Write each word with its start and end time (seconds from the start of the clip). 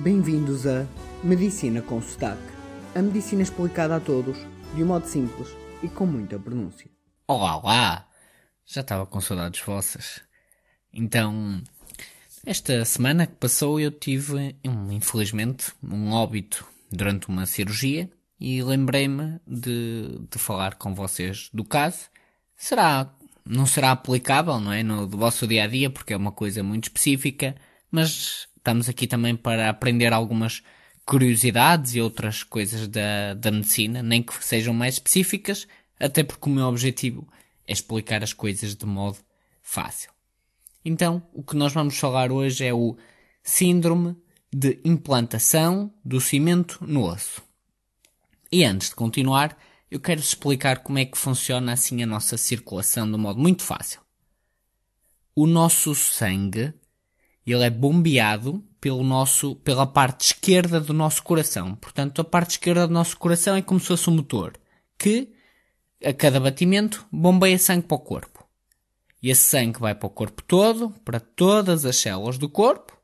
Bem-vindos 0.00 0.66
a 0.66 0.86
Medicina 1.22 1.80
com 1.80 2.02
Sotaque. 2.02 2.42
A 2.96 3.00
medicina 3.00 3.42
explicada 3.42 3.96
a 3.96 4.00
todos, 4.00 4.36
de 4.74 4.82
um 4.82 4.86
modo 4.86 5.06
simples 5.06 5.48
e 5.82 5.88
com 5.88 6.04
muita 6.04 6.36
pronúncia. 6.36 6.90
Olá, 7.28 7.56
olá! 7.58 8.08
Já 8.66 8.80
estava 8.80 9.06
com 9.06 9.20
saudades 9.20 9.60
vossas. 9.60 10.20
Então, 10.92 11.62
esta 12.44 12.84
semana 12.84 13.24
que 13.26 13.36
passou 13.36 13.78
eu 13.78 13.92
tive, 13.92 14.56
infelizmente, 14.90 15.72
um 15.82 16.10
óbito 16.10 16.66
durante 16.90 17.28
uma 17.28 17.46
cirurgia 17.46 18.10
e 18.38 18.62
lembrei-me 18.62 19.40
de, 19.46 20.18
de 20.28 20.38
falar 20.38 20.74
com 20.74 20.92
vocês 20.92 21.48
do 21.54 21.64
caso. 21.64 22.10
Será, 22.56 23.14
não 23.46 23.64
será 23.64 23.92
aplicável, 23.92 24.58
não 24.58 24.72
é, 24.72 24.82
no 24.82 25.08
vosso 25.08 25.46
dia 25.46 25.64
a 25.64 25.66
dia, 25.68 25.88
porque 25.88 26.12
é 26.12 26.16
uma 26.16 26.32
coisa 26.32 26.64
muito 26.64 26.84
específica, 26.84 27.54
mas 27.90 28.48
estamos 28.64 28.88
aqui 28.88 29.06
também 29.06 29.36
para 29.36 29.68
aprender 29.68 30.10
algumas 30.10 30.62
curiosidades 31.04 31.94
e 31.94 32.00
outras 32.00 32.42
coisas 32.42 32.88
da, 32.88 33.34
da 33.34 33.50
medicina, 33.50 34.02
nem 34.02 34.22
que 34.22 34.42
sejam 34.42 34.72
mais 34.72 34.94
específicas, 34.94 35.68
até 36.00 36.24
porque 36.24 36.48
o 36.48 36.52
meu 36.52 36.64
objetivo 36.64 37.28
é 37.68 37.74
explicar 37.74 38.22
as 38.22 38.32
coisas 38.32 38.74
de 38.74 38.86
modo 38.86 39.18
fácil. 39.60 40.10
Então, 40.82 41.22
o 41.34 41.42
que 41.42 41.54
nós 41.54 41.74
vamos 41.74 41.98
falar 41.98 42.32
hoje 42.32 42.64
é 42.64 42.72
o 42.72 42.96
Síndrome 43.42 44.16
de 44.50 44.80
Implantação 44.82 45.92
do 46.02 46.18
Cimento 46.18 46.78
no 46.86 47.04
Osso. 47.04 47.42
E 48.50 48.64
antes 48.64 48.88
de 48.88 48.94
continuar, 48.94 49.58
eu 49.90 50.00
quero 50.00 50.20
explicar 50.20 50.78
como 50.78 50.98
é 50.98 51.04
que 51.04 51.18
funciona 51.18 51.74
assim 51.74 52.02
a 52.02 52.06
nossa 52.06 52.38
circulação 52.38 53.06
de 53.06 53.14
um 53.14 53.18
modo 53.18 53.38
muito 53.38 53.62
fácil. 53.62 54.00
O 55.36 55.46
nosso 55.46 55.94
sangue 55.94 56.72
ele 57.52 57.64
é 57.64 57.70
bombeado 57.70 58.64
pelo 58.80 59.02
nosso, 59.02 59.56
pela 59.56 59.86
parte 59.86 60.26
esquerda 60.26 60.80
do 60.80 60.92
nosso 60.92 61.22
coração. 61.22 61.74
Portanto, 61.76 62.20
a 62.20 62.24
parte 62.24 62.52
esquerda 62.52 62.86
do 62.86 62.92
nosso 62.92 63.16
coração 63.16 63.56
é 63.56 63.62
como 63.62 63.80
se 63.80 63.86
fosse 63.86 64.08
um 64.08 64.16
motor 64.16 64.54
que, 64.98 65.32
a 66.04 66.12
cada 66.12 66.40
batimento, 66.40 67.06
bombeia 67.10 67.58
sangue 67.58 67.86
para 67.86 67.96
o 67.96 68.00
corpo. 68.00 68.46
E 69.22 69.30
esse 69.30 69.44
sangue 69.44 69.80
vai 69.80 69.94
para 69.94 70.06
o 70.06 70.10
corpo 70.10 70.42
todo, 70.42 70.90
para 71.04 71.18
todas 71.18 71.84
as 71.84 71.96
células 71.96 72.36
do 72.36 72.48
corpo, 72.48 72.94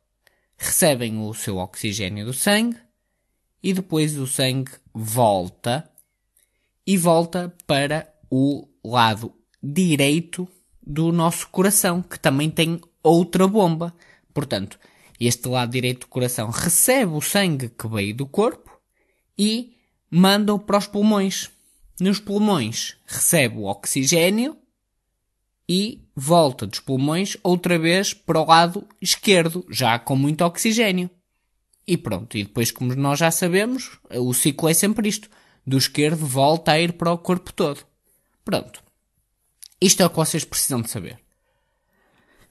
recebem 0.56 1.19
o 1.19 1.33
seu 1.33 1.56
oxigênio 1.56 2.27
do 2.27 2.34
sangue 2.34 2.77
e 3.62 3.72
depois 3.72 4.19
o 4.19 4.27
sangue 4.27 4.72
volta 4.93 5.91
e 6.87 6.97
volta 6.97 7.55
para 7.67 8.12
o 8.31 8.69
lado 8.84 9.33
direito 9.62 10.47
do 10.83 11.12
nosso 11.12 11.48
coração, 11.48 12.03
que 12.03 12.19
também 12.19 12.50
tem 12.50 12.81
outra 13.03 13.47
bomba. 13.47 13.95
Portanto, 14.33 14.78
este 15.19 15.48
lado 15.48 15.73
direito 15.73 16.00
do 16.00 16.06
coração 16.06 16.50
recebe 16.50 17.12
o 17.12 17.20
sangue 17.20 17.69
que 17.69 17.86
veio 17.86 18.14
do 18.14 18.27
corpo 18.27 18.70
e 19.37 19.77
manda-o 20.11 20.59
para 20.59 20.78
os 20.78 20.87
pulmões. 20.87 21.50
Nos 22.00 22.19
pulmões 22.19 22.97
recebe 23.06 23.59
o 23.59 23.64
oxigênio 23.64 24.56
e 25.69 26.03
volta 26.17 26.67
dos 26.67 26.81
pulmões 26.81 27.37
outra 27.42 27.78
vez 27.78 28.12
para 28.14 28.41
o 28.41 28.47
lado 28.47 28.89
esquerdo, 29.00 29.64
já 29.70 29.98
com 29.98 30.17
muito 30.17 30.44
oxigênio. 30.44 31.11
E 31.87 31.97
pronto, 31.97 32.37
e 32.37 32.44
depois, 32.44 32.70
como 32.70 32.94
nós 32.94 33.19
já 33.19 33.31
sabemos, 33.31 33.98
o 34.11 34.33
ciclo 34.33 34.69
é 34.69 34.75
sempre 34.75 35.09
isto: 35.09 35.28
do 35.67 35.77
esquerdo 35.77 36.27
volta 36.27 36.72
a 36.72 36.81
ir 36.81 36.94
para 36.94 37.12
o 37.12 37.19
corpo 37.19 37.53
todo. 37.53 37.84
Pronto. 38.44 38.83
Isto 39.81 40.03
é 40.03 40.06
o 40.06 40.11
que 40.11 40.17
vocês 40.17 40.44
precisam 40.44 40.83
de 40.83 40.91
saber. 40.91 41.19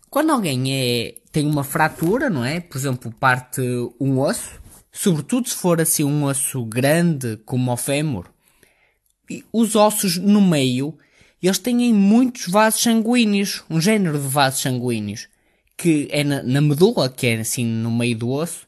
Quando 0.10 0.32
alguém 0.32 0.74
é, 0.74 1.16
tem 1.32 1.46
uma 1.46 1.64
fratura, 1.64 2.30
não 2.30 2.44
é? 2.44 2.60
Por 2.60 2.78
exemplo, 2.78 3.12
parte 3.12 3.62
um 4.00 4.20
osso, 4.20 4.60
sobretudo 4.92 5.48
se 5.48 5.56
for 5.56 5.80
assim 5.80 6.04
um 6.04 6.24
osso 6.24 6.66
grande 6.66 7.38
como 7.46 7.72
o 7.72 7.78
fémur, 7.78 8.26
os 9.54 9.76
ossos 9.76 10.18
no 10.18 10.42
meio, 10.42 10.98
eles 11.42 11.60
têm 11.60 11.94
muitos 11.94 12.48
vasos 12.48 12.82
sanguíneos, 12.82 13.64
um 13.70 13.80
género 13.80 14.20
de 14.20 14.28
vasos 14.28 14.62
sanguíneos, 14.62 15.28
que 15.78 16.08
é 16.12 16.24
na, 16.24 16.44
na 16.44 16.60
medula, 16.60 17.10
que 17.10 17.28
é 17.28 17.40
assim 17.40 17.64
no 17.64 17.92
meio 17.92 18.18
do 18.18 18.30
osso, 18.32 18.68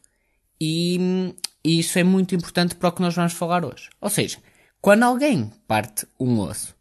e, 0.59 1.33
e 1.65 1.79
isso 1.79 1.97
é 1.97 2.03
muito 2.03 2.35
importante 2.35 2.75
para 2.75 2.89
o 2.89 2.91
que 2.91 3.01
nós 3.01 3.15
vamos 3.15 3.33
falar 3.33 3.65
hoje. 3.65 3.89
Ou 3.99 4.09
seja, 4.09 4.37
quando 4.79 5.03
alguém 5.03 5.51
parte 5.67 6.07
um 6.19 6.39
osso, 6.39 6.75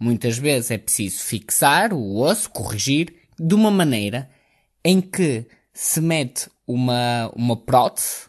muitas 0.00 0.38
vezes 0.38 0.70
é 0.70 0.78
preciso 0.78 1.22
fixar 1.22 1.92
o 1.92 2.16
osso, 2.18 2.50
corrigir, 2.50 3.14
de 3.38 3.54
uma 3.54 3.70
maneira 3.70 4.28
em 4.84 5.00
que 5.00 5.46
se 5.72 6.00
mete 6.00 6.48
uma, 6.66 7.30
uma 7.34 7.56
prótese, 7.56 8.26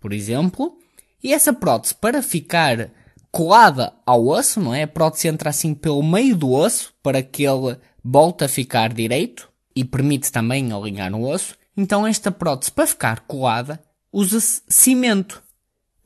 por 0.00 0.12
exemplo, 0.12 0.76
e 1.22 1.32
essa 1.32 1.52
prótese, 1.52 1.94
para 1.94 2.22
ficar 2.22 2.90
colada 3.32 3.92
ao 4.04 4.26
osso, 4.26 4.60
não 4.60 4.74
é? 4.74 4.82
A 4.82 4.88
prótese 4.88 5.26
entra 5.26 5.50
assim 5.50 5.74
pelo 5.74 6.02
meio 6.02 6.36
do 6.36 6.52
osso 6.52 6.94
para 7.02 7.22
que 7.22 7.44
ele 7.44 7.78
volte 8.04 8.44
a 8.44 8.48
ficar 8.48 8.92
direito 8.92 9.48
e 9.74 9.84
permite 9.84 10.30
também 10.30 10.70
alinhar 10.70 11.10
no 11.10 11.26
osso. 11.26 11.56
Então 11.76 12.06
esta 12.06 12.30
prótese, 12.30 12.70
para 12.70 12.86
ficar 12.86 13.20
colada, 13.20 13.82
usa-se 14.12 14.62
cimento. 14.68 15.42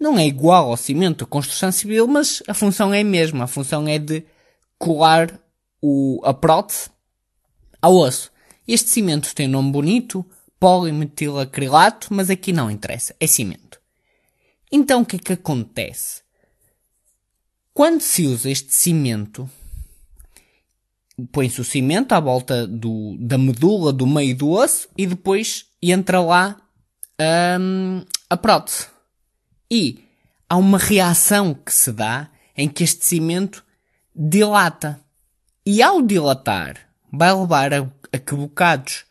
Não 0.00 0.16
é 0.16 0.26
igual 0.26 0.70
ao 0.70 0.76
cimento 0.76 1.24
da 1.24 1.30
construção 1.30 1.72
civil, 1.72 2.06
mas 2.06 2.42
a 2.46 2.54
função 2.54 2.94
é 2.94 3.00
a 3.00 3.04
mesma. 3.04 3.44
A 3.44 3.48
função 3.48 3.86
é 3.88 3.98
de 3.98 4.24
colar 4.78 5.38
o, 5.82 6.20
a 6.24 6.32
prótese 6.32 6.88
ao 7.80 7.94
osso. 7.94 8.30
Este 8.66 8.90
cimento 8.90 9.34
tem 9.34 9.48
nome 9.48 9.72
bonito, 9.72 10.24
polimetilacrilato, 10.60 12.08
mas 12.12 12.30
aqui 12.30 12.52
não 12.52 12.70
interessa, 12.70 13.14
é 13.18 13.26
cimento. 13.26 13.80
Então 14.70 15.02
o 15.02 15.06
que 15.06 15.16
é 15.16 15.18
que 15.18 15.32
acontece? 15.32 16.22
Quando 17.72 18.00
se 18.00 18.26
usa 18.26 18.50
este 18.50 18.74
cimento, 18.74 19.48
põe-se 21.32 21.60
o 21.60 21.64
cimento 21.64 22.12
à 22.12 22.20
volta 22.20 22.66
do, 22.66 23.16
da 23.18 23.38
medula 23.38 23.92
do 23.92 24.06
meio 24.06 24.36
do 24.36 24.50
osso 24.50 24.88
e 24.96 25.06
depois 25.06 25.66
entra 25.80 26.20
lá 26.20 26.60
hum, 27.60 28.04
a 28.28 28.36
prótese. 28.36 28.86
E 29.70 30.04
há 30.48 30.56
uma 30.56 30.78
reação 30.78 31.54
que 31.54 31.72
se 31.72 31.92
dá 31.92 32.30
em 32.56 32.68
que 32.68 32.82
este 32.82 33.04
cimento 33.04 33.64
dilata. 34.14 35.00
E 35.64 35.82
ao 35.82 36.02
dilatar, 36.02 36.87
vai 37.12 37.32
levar 37.32 37.72
a, 37.74 37.86
a 38.12 38.18
que 38.18 38.34
bocados 38.34 39.04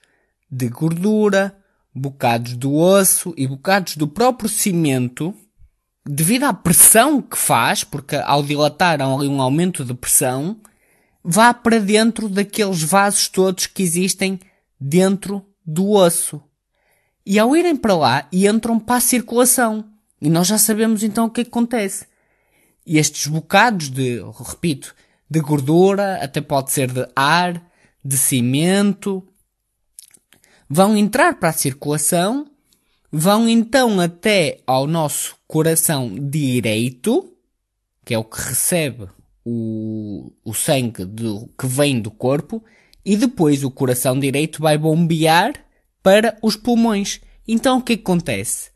de 0.50 0.70
gordura, 0.70 1.56
bocados 1.94 2.56
do 2.56 2.74
osso 2.74 3.34
e 3.38 3.48
bocados 3.48 3.98
do 3.98 4.08
próprio 4.08 4.50
cimento, 4.50 5.34
devido 6.06 6.46
à 6.46 6.54
pressão 6.54 7.22
que 7.22 7.38
faz, 7.38 7.84
porque 7.84 8.16
ao 8.16 8.44
dilatar 8.44 9.02
há 9.02 9.06
ali 9.06 9.28
um 9.28 9.42
aumento 9.42 9.84
de 9.84 9.94
pressão, 9.94 10.58
vá 11.24 11.54
para 11.54 11.80
dentro 11.80 12.30
daqueles 12.30 12.82
vasos 12.82 13.28
todos 13.28 13.68
que 13.68 13.84
existem 13.84 14.40
dentro 14.80 15.46
do 15.66 15.92
osso. 15.92 16.42
E 17.26 17.38
ao 17.38 17.56
irem 17.58 17.76
para 17.76 17.96
lá, 17.96 18.28
entram 18.32 18.80
para 18.80 18.96
a 18.96 19.02
circulação. 19.02 19.84
E 20.22 20.30
nós 20.30 20.48
já 20.48 20.58
sabemos 20.58 21.04
então 21.04 21.26
o 21.26 21.30
que, 21.30 21.42
é 21.42 21.44
que 21.44 21.50
acontece. 21.50 22.06
E 22.86 22.98
estes 22.98 23.28
bocados 23.28 23.90
de, 23.90 24.22
repito, 24.48 24.96
de 25.30 25.42
gordura, 25.42 26.24
até 26.24 26.40
pode 26.40 26.72
ser 26.72 26.90
de 26.90 27.06
ar, 27.14 27.62
de 28.08 28.18
cimento, 28.18 29.22
vão 30.70 30.96
entrar 30.96 31.38
para 31.38 31.50
a 31.50 31.54
circulação, 31.54 32.50
vão 33.12 33.50
então 33.50 34.00
até 34.00 34.62
ao 34.66 34.88
nosso 34.88 35.36
coração 35.46 36.16
direito, 36.18 37.34
que 38.06 38.14
é 38.14 38.18
o 38.18 38.24
que 38.24 38.40
recebe 38.40 39.10
o, 39.44 40.32
o 40.46 40.54
sangue 40.54 41.04
do, 41.04 41.50
que 41.60 41.68
vem 41.68 42.00
do 42.00 42.10
corpo, 42.10 42.64
e 43.04 43.18
depois 43.18 43.66
o 43.66 43.72
coração 43.72 44.18
direito 44.18 44.62
vai 44.62 44.78
bombear 44.78 45.54
para 46.02 46.38
os 46.42 46.56
pulmões. 46.56 47.20
Então 47.46 47.80
o 47.80 47.82
que 47.82 47.94
acontece? 47.94 48.72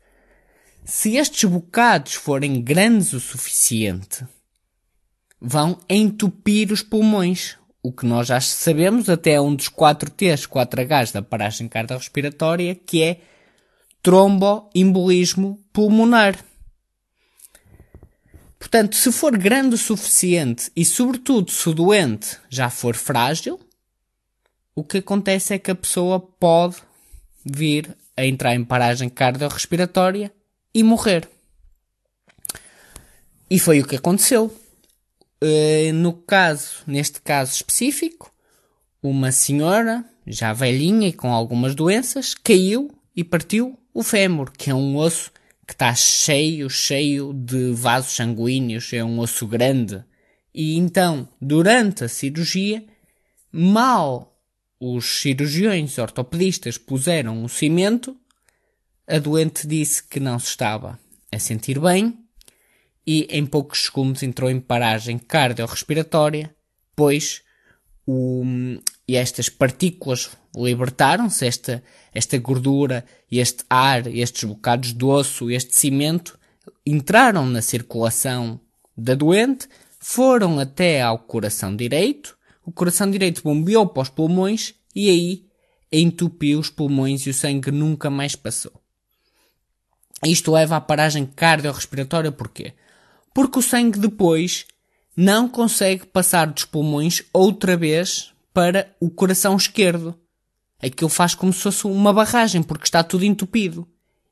Se 0.84 1.16
estes 1.16 1.48
bocados 1.48 2.14
forem 2.14 2.60
grandes 2.62 3.14
o 3.14 3.20
suficiente, 3.20 4.26
vão 5.40 5.78
entupir 5.88 6.70
os 6.70 6.82
pulmões, 6.82 7.56
o 7.82 7.92
que 7.92 8.06
nós 8.06 8.28
já 8.28 8.40
sabemos, 8.40 9.08
até 9.08 9.40
um 9.40 9.54
dos 9.54 9.68
4 9.68 10.10
T's, 10.10 10.46
4 10.46 10.82
H's 10.82 11.12
da 11.12 11.20
paragem 11.20 11.66
cardiorrespiratória, 11.66 12.74
que 12.74 13.02
é 13.02 13.20
tromboembolismo 14.02 15.58
pulmonar. 15.72 16.38
Portanto, 18.58 18.94
se 18.94 19.10
for 19.10 19.36
grande 19.36 19.74
o 19.74 19.78
suficiente 19.78 20.70
e, 20.76 20.84
sobretudo, 20.84 21.50
se 21.50 21.68
o 21.68 21.74
doente 21.74 22.38
já 22.48 22.70
for 22.70 22.94
frágil, 22.94 23.58
o 24.74 24.84
que 24.84 24.98
acontece 24.98 25.52
é 25.52 25.58
que 25.58 25.70
a 25.70 25.74
pessoa 25.74 26.20
pode 26.20 26.76
vir 27.44 27.96
a 28.16 28.24
entrar 28.24 28.54
em 28.54 28.64
paragem 28.64 29.08
cardiorrespiratória 29.08 30.32
e 30.72 30.84
morrer. 30.84 31.28
E 33.50 33.58
foi 33.58 33.80
o 33.80 33.86
que 33.86 33.96
aconteceu. 33.96 34.56
Uh, 35.42 35.92
no 35.92 36.12
caso, 36.12 36.84
neste 36.86 37.20
caso 37.20 37.52
específico, 37.52 38.32
uma 39.02 39.32
senhora, 39.32 40.04
já 40.24 40.52
velhinha 40.52 41.08
e 41.08 41.12
com 41.12 41.32
algumas 41.32 41.74
doenças, 41.74 42.32
caiu 42.32 42.96
e 43.16 43.24
partiu 43.24 43.76
o 43.92 44.04
fémur, 44.04 44.52
que 44.52 44.70
é 44.70 44.74
um 44.74 44.96
osso 44.96 45.32
que 45.66 45.72
está 45.72 45.92
cheio, 45.96 46.70
cheio 46.70 47.32
de 47.32 47.72
vasos 47.72 48.12
sanguíneos, 48.12 48.92
é 48.92 49.02
um 49.02 49.18
osso 49.18 49.44
grande. 49.44 50.04
E 50.54 50.76
então, 50.78 51.28
durante 51.40 52.04
a 52.04 52.08
cirurgia, 52.08 52.84
mal 53.50 54.40
os 54.78 55.22
cirurgiões 55.22 55.98
ortopedistas 55.98 56.78
puseram 56.78 57.42
o 57.42 57.48
cimento, 57.48 58.16
a 59.08 59.18
doente 59.18 59.66
disse 59.66 60.06
que 60.06 60.20
não 60.20 60.38
se 60.38 60.46
estava 60.46 61.00
a 61.32 61.38
sentir 61.40 61.80
bem 61.80 62.21
e 63.06 63.26
em 63.30 63.44
poucos 63.44 63.84
segundos 63.84 64.22
entrou 64.22 64.50
em 64.50 64.60
paragem 64.60 65.18
cardiorrespiratória, 65.18 66.54
pois 66.94 67.42
o, 68.06 68.42
e 69.06 69.16
estas 69.16 69.48
partículas 69.48 70.30
libertaram-se, 70.56 71.46
esta, 71.46 71.82
esta 72.14 72.38
gordura, 72.38 73.04
este 73.30 73.64
ar, 73.68 74.06
estes 74.06 74.44
bocados 74.44 74.92
de 74.92 75.04
osso, 75.04 75.50
este 75.50 75.74
cimento, 75.74 76.38
entraram 76.86 77.46
na 77.46 77.62
circulação 77.62 78.60
da 78.96 79.14
doente, 79.14 79.68
foram 79.98 80.58
até 80.58 81.00
ao 81.00 81.18
coração 81.18 81.74
direito, 81.74 82.36
o 82.64 82.72
coração 82.72 83.10
direito 83.10 83.42
bombeou 83.42 83.86
para 83.86 84.02
os 84.02 84.08
pulmões 84.08 84.74
e 84.94 85.08
aí 85.08 85.46
entupiu 85.90 86.58
os 86.58 86.70
pulmões 86.70 87.26
e 87.26 87.30
o 87.30 87.34
sangue 87.34 87.70
nunca 87.70 88.08
mais 88.08 88.36
passou. 88.36 88.72
Isto 90.24 90.52
leva 90.52 90.76
à 90.76 90.80
paragem 90.80 91.26
cardiorrespiratória 91.26 92.30
porquê? 92.30 92.74
Porque 93.34 93.58
o 93.58 93.62
sangue 93.62 93.98
depois 93.98 94.66
não 95.16 95.48
consegue 95.48 96.06
passar 96.06 96.46
dos 96.46 96.64
pulmões 96.64 97.22
outra 97.32 97.76
vez 97.76 98.32
para 98.52 98.94
o 99.00 99.10
coração 99.10 99.56
esquerdo. 99.56 100.18
Aquilo 100.82 101.10
faz 101.10 101.34
como 101.34 101.52
se 101.52 101.60
fosse 101.60 101.86
uma 101.86 102.12
barragem, 102.12 102.62
porque 102.62 102.84
está 102.84 103.02
tudo 103.02 103.24
entupido. 103.24 103.86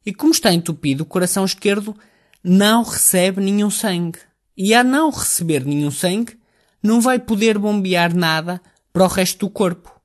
E 0.04 0.12
como 0.12 0.32
está 0.32 0.52
entupido, 0.52 1.02
o 1.02 1.06
coração 1.06 1.44
esquerdo 1.44 1.96
não 2.42 2.82
recebe 2.82 3.40
nenhum 3.40 3.70
sangue. 3.70 4.18
E 4.56 4.74
a 4.74 4.82
não 4.82 5.10
receber 5.10 5.64
nenhum 5.64 5.90
sangue, 5.90 6.38
não 6.82 7.00
vai 7.00 7.18
poder 7.18 7.58
bombear 7.58 8.14
nada 8.14 8.60
para 8.92 9.04
o 9.04 9.08
resto 9.08 9.46
do 9.46 9.50
corpo. 9.50 10.00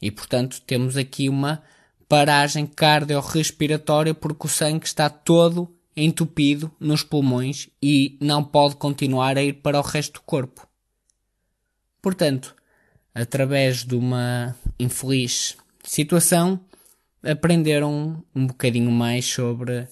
E 0.00 0.10
portanto 0.10 0.60
temos 0.62 0.96
aqui 0.96 1.28
uma 1.28 1.62
paragem 2.08 2.66
cardiorrespiratória 2.66 4.14
porque 4.14 4.46
o 4.46 4.50
sangue 4.50 4.86
está 4.86 5.10
todo 5.10 5.68
entupido 5.98 6.70
nos 6.78 7.02
pulmões 7.02 7.68
e 7.82 8.16
não 8.20 8.42
pode 8.42 8.76
continuar 8.76 9.36
a 9.36 9.42
ir 9.42 9.54
para 9.54 9.78
o 9.78 9.82
resto 9.82 10.14
do 10.14 10.22
corpo. 10.22 10.66
Portanto, 12.00 12.54
através 13.14 13.84
de 13.84 13.94
uma 13.94 14.54
infeliz 14.78 15.56
situação, 15.82 16.60
aprenderam 17.22 18.22
um 18.34 18.46
bocadinho 18.46 18.90
mais 18.90 19.26
sobre 19.26 19.88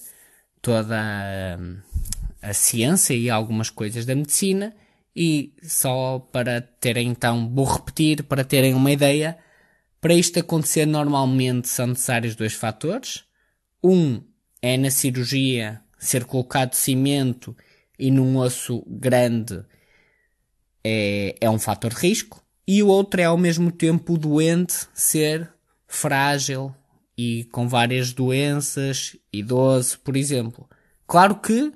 toda 0.61 0.97
a, 0.97 2.49
a 2.49 2.53
ciência 2.53 3.13
e 3.13 3.29
algumas 3.29 3.69
coisas 3.69 4.05
da 4.05 4.15
medicina 4.15 4.73
e 5.15 5.53
só 5.63 6.19
para 6.31 6.61
terem 6.61 7.09
então, 7.09 7.49
vou 7.53 7.65
repetir, 7.65 8.23
para 8.23 8.43
terem 8.43 8.75
uma 8.75 8.91
ideia, 8.91 9.37
para 9.99 10.13
isto 10.13 10.39
acontecer 10.39 10.85
normalmente 10.85 11.67
são 11.67 11.87
necessários 11.87 12.35
dois 12.35 12.53
fatores. 12.53 13.23
Um 13.83 14.21
é 14.61 14.77
na 14.77 14.91
cirurgia 14.91 15.81
ser 15.97 16.25
colocado 16.25 16.73
cimento 16.73 17.55
e 17.97 18.11
num 18.11 18.37
osso 18.37 18.83
grande 18.87 19.63
é, 20.83 21.35
é 21.41 21.49
um 21.49 21.59
fator 21.59 21.93
de 21.93 21.99
risco. 21.99 22.43
E 22.67 22.83
o 22.83 22.87
outro 22.87 23.21
é 23.21 23.25
ao 23.25 23.37
mesmo 23.37 23.71
tempo 23.71 24.13
o 24.13 24.17
doente 24.17 24.87
ser 24.93 25.49
frágil 25.87 26.73
e 27.17 27.45
com 27.45 27.67
várias 27.67 28.13
doenças, 28.13 29.15
idoso, 29.33 29.99
por 29.99 30.15
exemplo. 30.15 30.69
Claro 31.07 31.35
que 31.35 31.71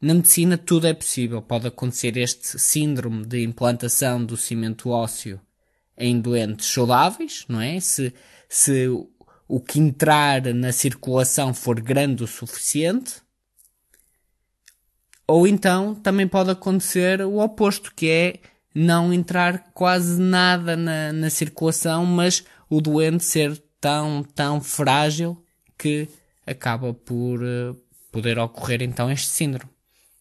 na 0.00 0.14
medicina 0.14 0.56
tudo 0.56 0.86
é 0.86 0.94
possível. 0.94 1.42
Pode 1.42 1.66
acontecer 1.66 2.16
este 2.16 2.58
síndrome 2.58 3.26
de 3.26 3.42
implantação 3.42 4.24
do 4.24 4.36
cimento 4.36 4.90
ósseo 4.90 5.40
em 5.96 6.20
doentes 6.20 6.66
saudáveis, 6.66 7.44
não 7.48 7.60
é? 7.60 7.80
Se, 7.80 8.14
se 8.48 8.86
o 9.48 9.60
que 9.60 9.80
entrar 9.80 10.42
na 10.54 10.70
circulação 10.70 11.52
for 11.52 11.80
grande 11.80 12.22
o 12.22 12.26
suficiente, 12.26 13.22
ou 15.28 15.46
então 15.46 15.94
também 15.94 16.26
pode 16.26 16.50
acontecer 16.50 17.20
o 17.20 17.38
oposto, 17.38 17.94
que 17.94 18.08
é 18.08 18.40
não 18.74 19.12
entrar 19.12 19.70
quase 19.74 20.18
nada 20.20 20.74
na, 20.74 21.12
na 21.12 21.28
circulação, 21.28 22.06
mas 22.06 22.42
o 22.70 22.80
doente 22.80 23.22
ser 23.22 23.62
tão, 23.78 24.24
tão 24.34 24.58
frágil 24.60 25.36
que 25.76 26.08
acaba 26.46 26.94
por 26.94 27.42
uh, 27.42 27.76
poder 28.10 28.38
ocorrer 28.38 28.80
então 28.82 29.10
este 29.10 29.26
síndrome. 29.26 29.70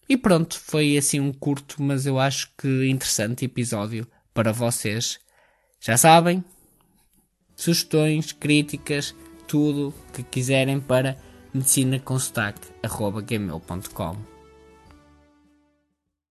E 0.09 0.17
pronto, 0.17 0.59
foi 0.59 0.97
assim 0.97 1.21
um 1.21 1.31
curto, 1.31 1.81
mas 1.81 2.05
eu 2.05 2.19
acho 2.19 2.51
que 2.57 2.89
interessante 2.89 3.45
episódio 3.45 4.05
para 4.33 4.51
vocês. 4.51 5.19
Já 5.79 5.95
sabem, 5.97 6.43
sugestões, 7.55 8.33
críticas, 8.33 9.15
tudo 9.47 9.93
que 10.13 10.23
quiserem 10.23 10.81
para 10.81 11.17
medicinaconsotaque.gmail.com 11.53 14.36